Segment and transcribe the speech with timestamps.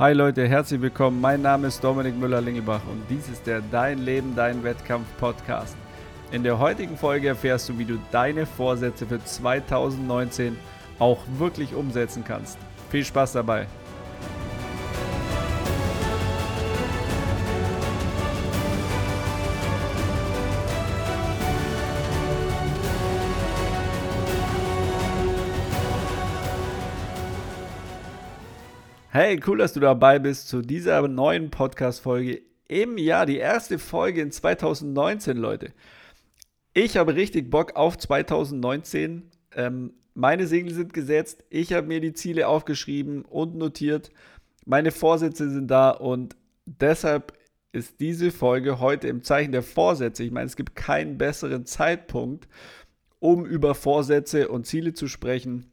[0.00, 1.20] Hi Leute, herzlich willkommen.
[1.20, 5.76] Mein Name ist Dominik Müller-Lingebach und dies ist der Dein Leben, Dein Wettkampf Podcast.
[6.32, 10.56] In der heutigen Folge erfährst du, wie du deine Vorsätze für 2019
[10.98, 12.56] auch wirklich umsetzen kannst.
[12.88, 13.66] Viel Spaß dabei!
[29.12, 33.26] Hey, cool, dass du dabei bist zu dieser neuen Podcast-Folge im Jahr.
[33.26, 35.72] Die erste Folge in 2019, Leute.
[36.74, 39.28] Ich habe richtig Bock auf 2019.
[39.56, 41.42] Ähm, meine Segel sind gesetzt.
[41.50, 44.12] Ich habe mir die Ziele aufgeschrieben und notiert.
[44.64, 47.32] Meine Vorsätze sind da und deshalb
[47.72, 50.22] ist diese Folge heute im Zeichen der Vorsätze.
[50.22, 52.46] Ich meine, es gibt keinen besseren Zeitpunkt,
[53.18, 55.72] um über Vorsätze und Ziele zu sprechen.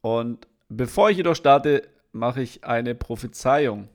[0.00, 1.82] Und bevor ich jedoch starte,
[2.16, 3.88] mache ich eine Prophezeiung.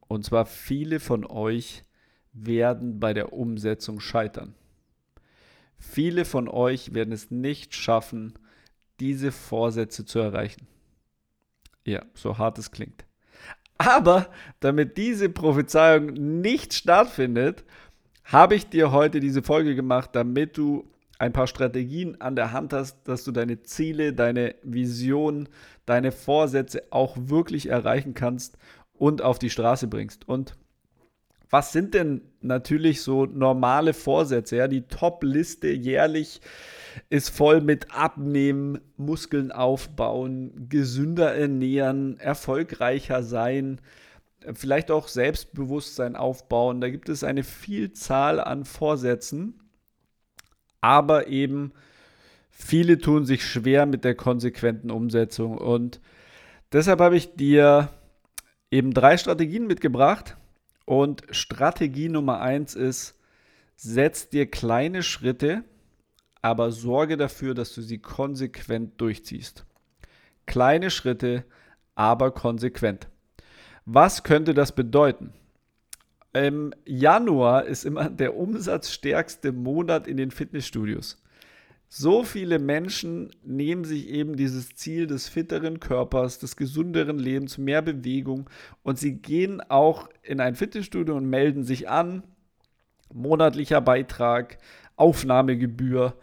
[0.00, 1.84] Und zwar viele von euch
[2.32, 4.54] werden bei der Umsetzung scheitern.
[5.78, 8.34] Viele von euch werden es nicht schaffen,
[9.00, 10.66] diese Vorsätze zu erreichen.
[11.84, 13.04] Ja, so hart es klingt.
[13.78, 17.64] Aber damit diese Prophezeiung nicht stattfindet,
[18.24, 20.91] habe ich dir heute diese Folge gemacht, damit du
[21.22, 25.48] ein paar Strategien an der Hand hast, dass du deine Ziele, deine Vision,
[25.86, 28.58] deine Vorsätze auch wirklich erreichen kannst
[28.92, 30.28] und auf die Straße bringst.
[30.28, 30.56] Und
[31.48, 34.56] was sind denn natürlich so normale Vorsätze?
[34.56, 36.40] Ja, die Top-Liste jährlich
[37.08, 43.80] ist voll mit Abnehmen, Muskeln aufbauen, gesünder ernähren, erfolgreicher sein,
[44.54, 46.80] vielleicht auch Selbstbewusstsein aufbauen.
[46.80, 49.61] Da gibt es eine Vielzahl an Vorsätzen
[50.82, 51.72] aber eben
[52.50, 55.56] viele tun sich schwer mit der konsequenten Umsetzung.
[55.56, 56.00] Und
[56.72, 57.88] deshalb habe ich dir
[58.70, 60.36] eben drei Strategien mitgebracht.
[60.84, 63.18] Und Strategie Nummer eins ist,
[63.76, 65.64] setz dir kleine Schritte,
[66.42, 69.64] aber sorge dafür, dass du sie konsequent durchziehst.
[70.46, 71.44] Kleine Schritte,
[71.94, 73.08] aber konsequent.
[73.84, 75.32] Was könnte das bedeuten?
[76.34, 81.22] Im Januar ist immer der umsatzstärkste Monat in den Fitnessstudios.
[81.88, 87.82] So viele Menschen nehmen sich eben dieses Ziel des fitteren Körpers, des gesünderen Lebens, mehr
[87.82, 88.48] Bewegung
[88.82, 92.22] und sie gehen auch in ein Fitnessstudio und melden sich an.
[93.12, 94.56] Monatlicher Beitrag,
[94.96, 96.16] Aufnahmegebühr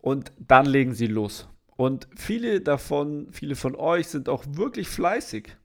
[0.00, 1.48] und dann legen sie los.
[1.76, 5.56] Und viele davon, viele von euch sind auch wirklich fleißig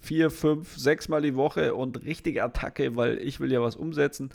[0.00, 4.30] vier, fünf, sechs Mal die Woche und richtige Attacke, weil ich will ja was umsetzen.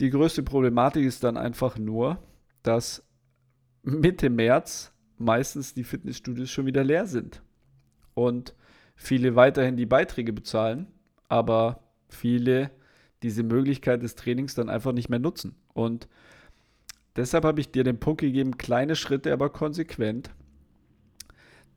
[0.00, 2.18] Die größte Problematik ist dann einfach nur,
[2.62, 3.04] dass
[3.82, 7.42] Mitte März meistens die Fitnessstudios schon wieder leer sind
[8.14, 8.54] und
[8.94, 10.88] viele weiterhin die Beiträge bezahlen,
[11.28, 12.70] aber viele
[13.22, 15.56] diese Möglichkeit des Trainings dann einfach nicht mehr nutzen.
[15.72, 16.08] Und
[17.16, 20.30] deshalb habe ich dir den Punkt gegeben, kleine Schritte, aber konsequent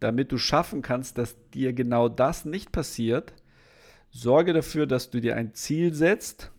[0.01, 3.33] damit du schaffen kannst, dass dir genau das nicht passiert,
[4.09, 6.51] sorge dafür, dass du dir ein Ziel setzt,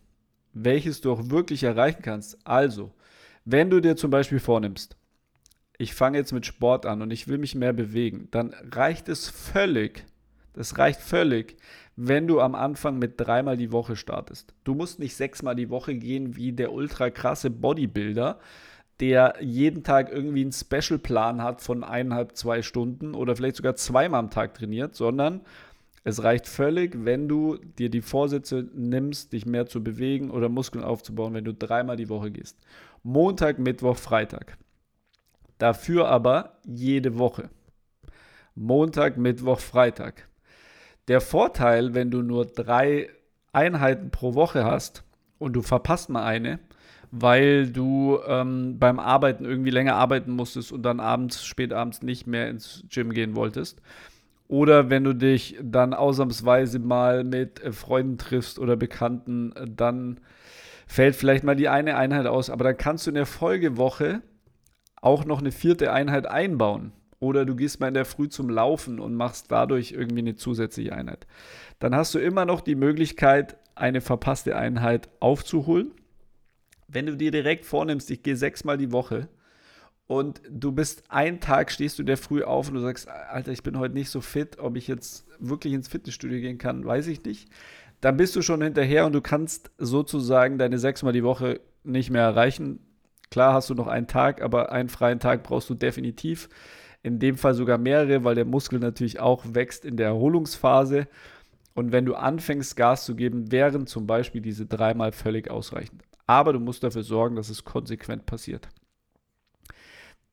[0.54, 2.38] welches du auch wirklich erreichen kannst.
[2.47, 2.94] Also,
[3.44, 4.97] wenn du dir zum Beispiel vornimmst,
[5.76, 9.28] ich fange jetzt mit Sport an und ich will mich mehr bewegen, dann reicht es
[9.28, 10.04] völlig,
[10.52, 11.56] das reicht völlig,
[11.97, 14.54] wenn du am Anfang mit dreimal die Woche startest.
[14.62, 18.38] Du musst nicht sechsmal die Woche gehen wie der ultra krasse Bodybuilder,
[19.02, 24.20] der jeden Tag irgendwie einen Special-Plan hat von eineinhalb, zwei Stunden oder vielleicht sogar zweimal
[24.20, 25.40] am Tag trainiert, sondern
[26.04, 30.84] es reicht völlig, wenn du dir die Vorsätze nimmst, dich mehr zu bewegen oder Muskeln
[30.84, 32.56] aufzubauen, wenn du dreimal die Woche gehst.
[33.02, 34.56] Montag, Mittwoch, Freitag.
[35.58, 37.50] Dafür aber jede Woche.
[38.54, 40.28] Montag, Mittwoch, Freitag.
[41.08, 43.08] Der Vorteil, wenn du nur drei
[43.52, 45.02] Einheiten pro Woche hast
[45.40, 46.60] und du verpasst mal eine,
[47.12, 52.27] weil du ähm, beim Arbeiten irgendwie länger arbeiten musstest und dann abends, spät abends nicht
[52.27, 53.83] mehr ins Gym gehen wolltest.
[54.49, 60.20] Oder wenn du dich dann ausnahmsweise mal mit äh, Freunden triffst oder Bekannten, äh, dann
[60.87, 62.49] fällt vielleicht mal die eine Einheit aus.
[62.49, 64.23] Aber dann kannst du in der Folgewoche
[65.03, 66.93] auch noch eine vierte Einheit einbauen.
[67.20, 70.94] Oder du gehst mal in der Früh zum Laufen und machst dadurch irgendwie eine zusätzliche
[70.94, 71.26] Einheit.
[71.79, 75.93] Dann hast du immer noch die Möglichkeit, eine verpasste Einheit aufzuholen
[76.93, 79.29] wenn du dir direkt vornimmst, ich gehe sechsmal die Woche
[80.06, 83.62] und du bist einen Tag, stehst du der früh auf und du sagst, Alter, ich
[83.62, 87.25] bin heute nicht so fit, ob ich jetzt wirklich ins Fitnessstudio gehen kann, weiß ich
[87.25, 87.49] nicht.
[88.03, 92.23] Dann bist du schon hinterher und du kannst sozusagen deine sechsmal die Woche nicht mehr
[92.23, 92.81] erreichen.
[93.31, 96.49] Klar hast du noch einen Tag, aber einen freien Tag brauchst du definitiv.
[97.03, 101.09] In dem Fall sogar mehrere, weil der Muskel natürlich auch wächst in der Erholungsphase.
[101.75, 106.03] Und wenn du anfängst, Gas zu geben, wären zum Beispiel diese dreimal völlig ausreichend.
[106.32, 108.70] Aber du musst dafür sorgen, dass es konsequent passiert.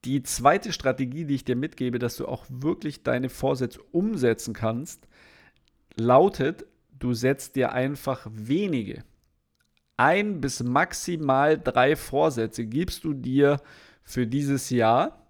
[0.06, 5.10] Die zweite Strategie, die ich dir mitgebe, dass du auch wirklich deine Vorsätze umsetzen kannst,
[5.96, 6.66] lautet,
[6.98, 9.04] du setzt dir einfach wenige.
[9.98, 13.60] Ein bis maximal drei Vorsätze gibst du dir
[14.02, 15.28] für dieses Jahr.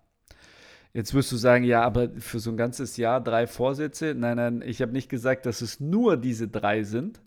[0.94, 4.14] Jetzt wirst du sagen, ja, aber für so ein ganzes Jahr drei Vorsätze.
[4.16, 7.22] Nein, nein, ich habe nicht gesagt, dass es nur diese drei sind,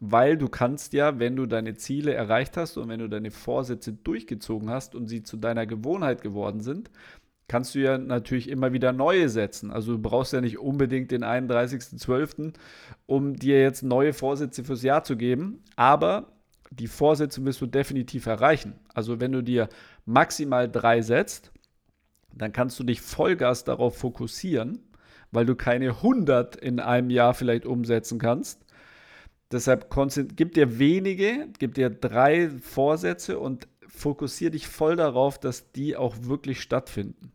[0.00, 3.92] weil du kannst ja, wenn du deine Ziele erreicht hast und wenn du deine Vorsätze
[3.92, 6.90] durchgezogen hast und sie zu deiner Gewohnheit geworden sind,
[7.48, 9.70] kannst du ja natürlich immer wieder neue setzen.
[9.70, 12.54] Also du brauchst ja nicht unbedingt den 31.12.,
[13.06, 16.32] um dir jetzt neue Vorsätze fürs Jahr zu geben, aber
[16.70, 18.74] die Vorsätze wirst du definitiv erreichen.
[18.92, 19.68] Also wenn du dir
[20.06, 21.52] maximal drei setzt,
[22.32, 24.80] dann kannst du dich Vollgas darauf fokussieren,
[25.30, 28.63] weil du keine 100 in einem Jahr vielleicht umsetzen kannst.
[29.52, 29.94] Deshalb
[30.36, 36.16] gib dir wenige, gib dir drei Vorsätze und fokussiere dich voll darauf, dass die auch
[36.22, 37.32] wirklich stattfinden.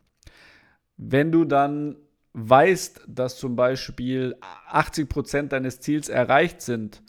[0.96, 1.96] Wenn du dann
[2.32, 4.36] weißt, dass zum Beispiel
[4.68, 7.02] 80 Prozent deines Ziels erreicht sind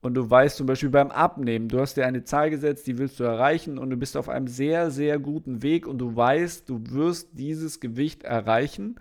[0.00, 3.20] und du weißt zum Beispiel beim Abnehmen, du hast dir eine Zahl gesetzt, die willst
[3.20, 6.80] du erreichen und du bist auf einem sehr, sehr guten Weg und du weißt, du
[6.88, 8.96] wirst dieses Gewicht erreichen,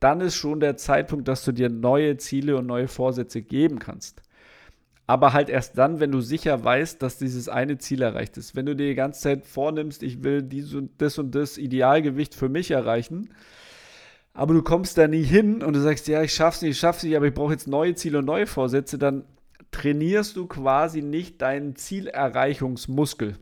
[0.00, 4.22] dann ist schon der Zeitpunkt, dass du dir neue Ziele und neue Vorsätze geben kannst
[5.06, 8.54] aber halt erst dann, wenn du sicher weißt, dass dieses eine Ziel erreicht ist.
[8.54, 12.34] Wenn du dir die ganze Zeit vornimmst, ich will dies und das und das Idealgewicht
[12.34, 13.30] für mich erreichen,
[14.34, 17.02] aber du kommst da nie hin und du sagst, ja, ich schaff's nicht, ich schaff's
[17.02, 19.24] nicht, aber ich brauche jetzt neue Ziele und neue Vorsätze, dann
[19.70, 23.36] trainierst du quasi nicht deinen Zielerreichungsmuskel.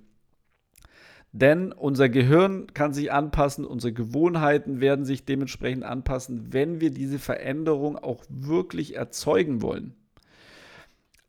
[1.33, 7.21] Denn unser Gehirn kann sich anpassen, unsere Gewohnheiten werden sich dementsprechend anpassen, wenn wir diese
[7.21, 9.95] Veränderung auch wirklich erzeugen wollen.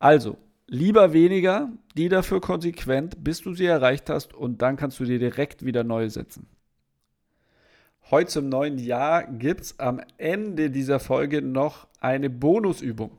[0.02, 5.04] Also, lieber weniger, die dafür konsequent, bis du sie erreicht hast und dann kannst du
[5.04, 6.48] dir direkt wieder neue setzen.
[8.10, 13.16] Heute zum neuen Jahr gibt es am Ende dieser Folge noch eine Bonusübung.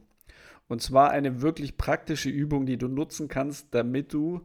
[0.68, 4.42] Und zwar eine wirklich praktische Übung, die du nutzen kannst, damit du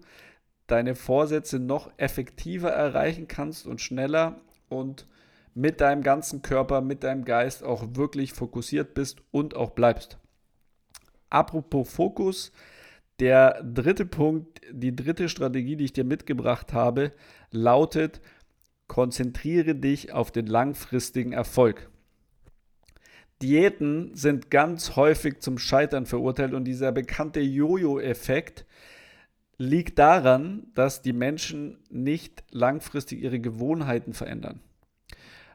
[0.69, 5.09] deine Vorsätze noch effektiver erreichen kannst und schneller und
[5.55, 10.18] mit deinem ganzen Körper, mit deinem Geist auch wirklich fokussiert bist und auch bleibst.
[11.31, 12.53] Apropos Fokus,
[13.21, 17.13] der dritte Punkt, die dritte Strategie, die ich dir mitgebracht habe,
[17.51, 18.21] lautet,
[18.87, 21.91] konzentriere dich auf den langfristigen Erfolg.
[23.43, 28.67] Diäten sind ganz häufig zum Scheitern verurteilt und dieser bekannte Jojo-Effekt
[29.59, 34.61] liegt daran, dass die Menschen nicht langfristig ihre Gewohnheiten verändern.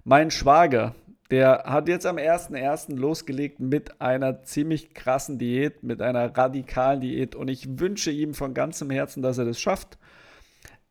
[0.03, 0.95] Mein Schwager,
[1.31, 2.95] der hat jetzt am 1.1.
[2.95, 7.35] losgelegt mit einer ziemlich krassen Diät, mit einer radikalen Diät.
[7.35, 9.97] Und ich wünsche ihm von ganzem Herzen, dass er das schafft.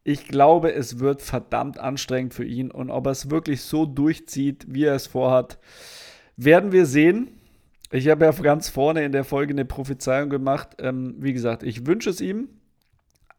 [0.05, 2.71] Ich glaube, es wird verdammt anstrengend für ihn.
[2.71, 5.59] Und ob er es wirklich so durchzieht, wie er es vorhat,
[6.37, 7.29] werden wir sehen.
[7.91, 10.77] Ich habe ja ganz vorne in der Folge eine Prophezeiung gemacht.
[10.79, 12.49] Ähm, wie gesagt, ich wünsche es ihm.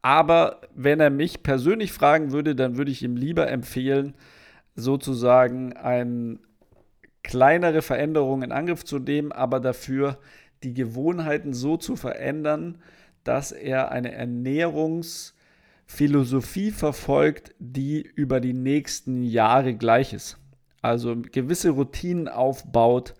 [0.00, 4.14] Aber wenn er mich persönlich fragen würde, dann würde ich ihm lieber empfehlen,
[4.76, 6.40] sozusagen ein
[7.24, 10.20] kleinere Veränderungen in Angriff zu nehmen, aber dafür
[10.62, 12.80] die Gewohnheiten so zu verändern,
[13.24, 20.38] dass er eine Ernährungsphilosophie verfolgt, die über die nächsten Jahre gleich ist.
[20.82, 23.14] Also gewisse Routinen aufbaut,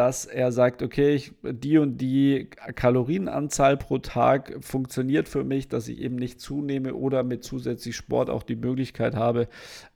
[0.00, 5.88] dass er sagt, okay, ich, die und die Kalorienanzahl pro Tag funktioniert für mich, dass
[5.88, 9.46] ich eben nicht zunehme oder mit zusätzlich Sport auch die Möglichkeit habe,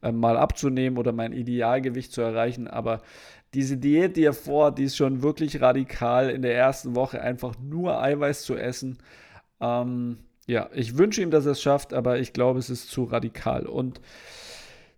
[0.03, 2.69] äh, mal abzunehmen oder mein Idealgewicht zu erreichen.
[2.69, 3.01] Aber
[3.55, 7.55] diese Diät, die er vorhat, die ist schon wirklich radikal, in der ersten Woche einfach
[7.59, 8.99] nur Eiweiß zu essen.
[9.59, 13.05] Ähm, ja, ich wünsche ihm, dass er es schafft, aber ich glaube, es ist zu
[13.05, 13.65] radikal.
[13.65, 14.03] Und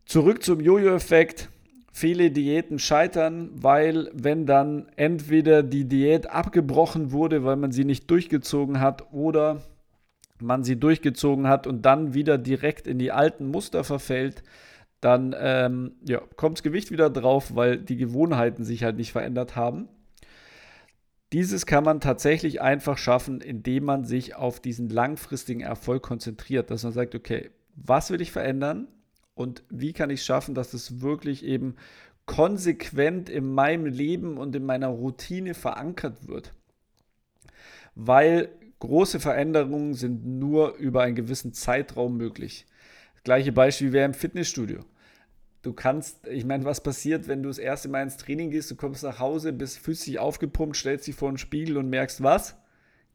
[0.04, 1.48] zurück zum Jojo-Effekt
[1.96, 8.10] viele Diäten scheitern, weil wenn dann entweder die Diät abgebrochen wurde, weil man sie nicht
[8.10, 9.62] durchgezogen hat oder
[10.38, 14.42] man sie durchgezogen hat und dann wieder direkt in die alten Muster verfällt,
[15.00, 19.56] dann ähm, ja, kommt das Gewicht wieder drauf, weil die Gewohnheiten sich halt nicht verändert
[19.56, 19.88] haben.
[21.32, 26.84] Dieses kann man tatsächlich einfach schaffen, indem man sich auf diesen langfristigen Erfolg konzentriert, dass
[26.84, 28.86] man sagt, okay, was will ich verändern?
[29.36, 31.76] Und wie kann ich schaffen, dass es wirklich eben
[32.24, 36.52] konsequent in meinem Leben und in meiner Routine verankert wird.
[37.94, 38.48] Weil
[38.80, 42.66] große Veränderungen sind nur über einen gewissen Zeitraum möglich.
[43.14, 44.84] Das gleiche Beispiel wäre im Fitnessstudio.
[45.62, 48.76] du kannst, ich meine, was passiert, wenn du das erste Mal ins Training gehst, du
[48.76, 52.56] kommst nach Hause, bist, fühlst aufgepumpt, stellst dich vor den Spiegel und merkst, was?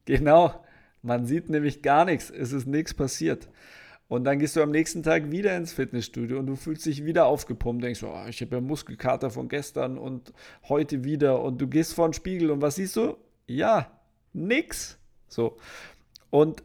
[0.05, 0.63] Genau,
[1.01, 3.47] man sieht nämlich gar nichts, es ist nichts passiert.
[4.11, 7.27] Und dann gehst du am nächsten Tag wieder ins Fitnessstudio und du fühlst dich wieder
[7.27, 10.33] aufgepumpt, denkst, oh, ich habe ja Muskelkater von gestern und
[10.67, 13.15] heute wieder und du gehst vor den Spiegel und was siehst du?
[13.47, 13.89] Ja,
[14.33, 14.99] nix.
[15.29, 15.55] So.
[16.29, 16.61] Und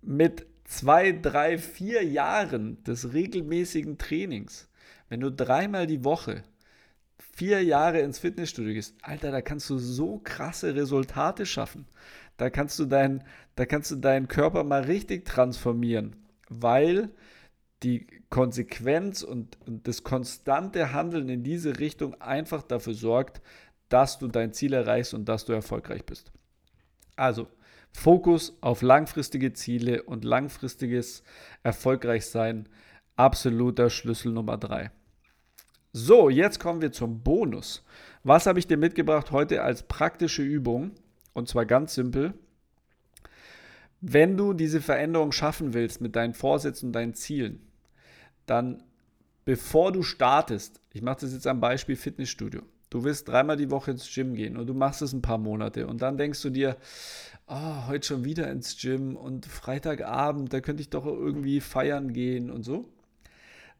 [0.00, 4.70] mit zwei, drei, vier Jahren des regelmäßigen Trainings,
[5.10, 6.44] wenn du dreimal die Woche
[7.18, 11.84] vier Jahre ins Fitnessstudio gehst, Alter, da kannst du so krasse Resultate schaffen.
[12.38, 13.22] Da kannst du, dein,
[13.54, 16.23] da kannst du deinen Körper mal richtig transformieren
[16.62, 17.10] weil
[17.82, 23.42] die Konsequenz und, und das konstante Handeln in diese Richtung einfach dafür sorgt,
[23.88, 26.32] dass du dein Ziel erreichst und dass du erfolgreich bist.
[27.16, 27.48] Also
[27.92, 31.22] Fokus auf langfristige Ziele und langfristiges
[31.62, 32.68] Erfolgreichsein,
[33.16, 34.90] absoluter Schlüssel Nummer drei.
[35.92, 37.84] So, jetzt kommen wir zum Bonus.
[38.24, 40.92] Was habe ich dir mitgebracht heute als praktische Übung?
[41.34, 42.34] Und zwar ganz simpel.
[44.06, 47.60] Wenn du diese Veränderung schaffen willst mit deinen Vorsätzen und deinen Zielen,
[48.44, 48.82] dann
[49.46, 53.92] bevor du startest, ich mache das jetzt am Beispiel Fitnessstudio, du willst dreimal die Woche
[53.92, 56.76] ins Gym gehen und du machst es ein paar Monate und dann denkst du dir,
[57.46, 62.50] oh, heute schon wieder ins Gym und Freitagabend, da könnte ich doch irgendwie feiern gehen
[62.50, 62.90] und so,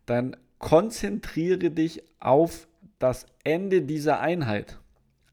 [0.06, 2.66] dann konzentriere dich auf
[2.98, 4.78] das Ende dieser Einheit,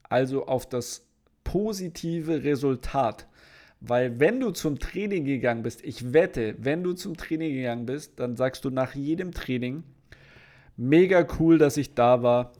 [0.03, 1.05] also auf das
[1.45, 3.27] positive Resultat.
[3.81, 8.19] Weil wenn du zum Training gegangen bist, ich wette, wenn du zum Training gegangen bist,
[8.19, 9.83] dann sagst du nach jedem Training,
[10.77, 12.53] mega cool, dass ich da war.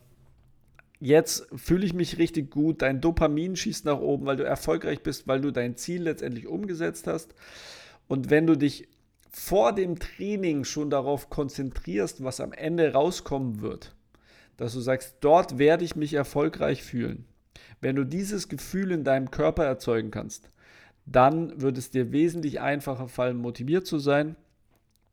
[0.99, 5.27] Jetzt fühle ich mich richtig gut, dein Dopamin schießt nach oben, weil du erfolgreich bist,
[5.27, 7.35] weil du dein Ziel letztendlich umgesetzt hast.
[8.07, 8.87] Und wenn du dich
[9.29, 13.95] vor dem Training schon darauf konzentrierst, was am Ende rauskommen wird,
[14.57, 17.25] dass du sagst, dort werde ich mich erfolgreich fühlen.
[17.79, 20.49] Wenn du dieses Gefühl in deinem Körper erzeugen kannst,
[21.11, 24.35] dann wird es dir wesentlich einfacher fallen, motiviert zu sein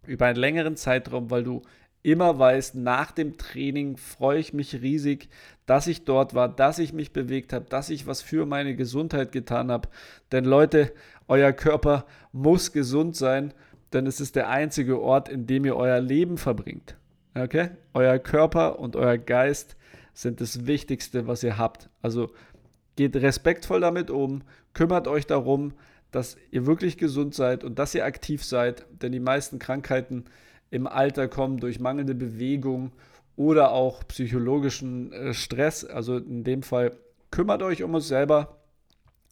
[0.06, 1.62] über einen längeren Zeitraum, weil du
[2.02, 5.28] immer weißt, nach dem Training freue ich mich riesig,
[5.66, 9.32] dass ich dort war, dass ich mich bewegt habe, dass ich was für meine Gesundheit
[9.32, 9.88] getan habe.
[10.32, 10.92] Denn Leute,
[11.26, 13.52] euer Körper muss gesund sein,
[13.92, 16.96] denn es ist der einzige Ort, in dem ihr euer Leben verbringt.
[17.34, 17.70] Okay?
[17.92, 19.76] Euer Körper und euer Geist
[20.14, 21.90] sind das Wichtigste, was ihr habt.
[22.00, 22.30] Also
[22.96, 24.42] geht respektvoll damit um,
[24.78, 25.72] kümmert euch darum,
[26.12, 30.26] dass ihr wirklich gesund seid und dass ihr aktiv seid, denn die meisten Krankheiten
[30.70, 32.92] im Alter kommen durch mangelnde Bewegung
[33.34, 35.84] oder auch psychologischen äh, Stress.
[35.84, 36.96] Also in dem Fall
[37.32, 38.60] kümmert euch um uns selber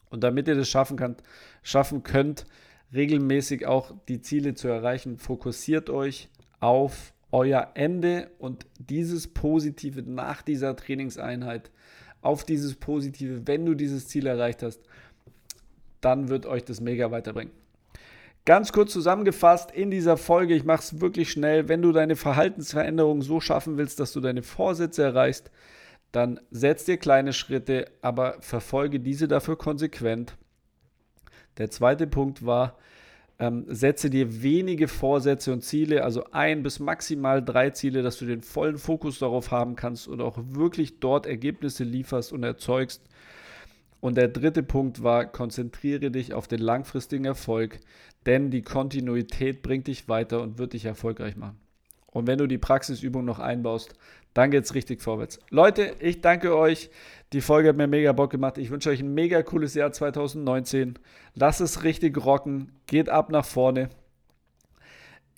[0.09, 1.23] und damit ihr das schaffen könnt,
[1.63, 2.45] schaffen könnt,
[2.93, 6.27] regelmäßig auch die Ziele zu erreichen, fokussiert euch
[6.59, 11.71] auf euer Ende und dieses Positive nach dieser Trainingseinheit,
[12.19, 14.81] auf dieses Positive, wenn du dieses Ziel erreicht hast
[16.01, 17.53] dann wird euch das mega weiterbringen.
[18.45, 23.21] Ganz kurz zusammengefasst in dieser Folge, ich mache es wirklich schnell, wenn du deine Verhaltensveränderung
[23.21, 25.51] so schaffen willst, dass du deine Vorsätze erreichst,
[26.13, 30.37] dann setz dir kleine Schritte, aber verfolge diese dafür konsequent.
[31.57, 32.77] Der zweite Punkt war,
[33.39, 38.25] ähm, setze dir wenige Vorsätze und Ziele, also ein bis maximal drei Ziele, dass du
[38.25, 43.03] den vollen Fokus darauf haben kannst und auch wirklich dort Ergebnisse lieferst und erzeugst.
[43.99, 47.79] Und der dritte Punkt war, konzentriere dich auf den langfristigen Erfolg,
[48.25, 51.59] denn die Kontinuität bringt dich weiter und wird dich erfolgreich machen.
[52.05, 53.93] Und wenn du die Praxisübung noch einbaust,
[54.33, 55.39] dann geht es richtig vorwärts.
[55.49, 56.89] Leute, ich danke euch.
[57.33, 58.57] Die Folge hat mir mega Bock gemacht.
[58.57, 60.99] Ich wünsche euch ein mega cooles Jahr 2019.
[61.35, 62.71] Lasst es richtig rocken.
[62.85, 63.89] Geht ab nach vorne.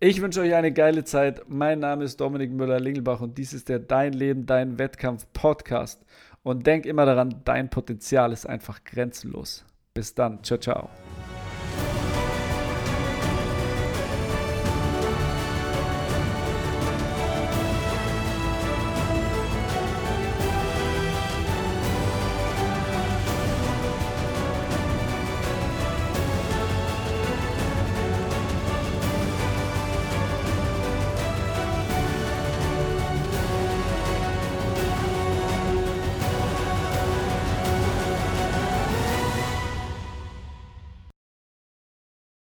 [0.02, 1.44] Ich wünsche euch eine geile Zeit.
[1.50, 6.06] Mein Name ist Dominik Müller-Lingelbach und dies ist der Dein Leben, Dein Wettkampf Podcast.
[6.50, 9.64] Und denk immer daran, dein Potenzial ist einfach grenzenlos.
[9.94, 10.44] Bis dann.
[10.44, 10.90] Ciao, ciao.